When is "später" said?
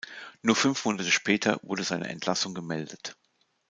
1.11-1.59